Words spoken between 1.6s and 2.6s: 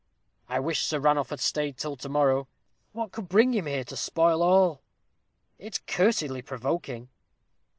till to morrow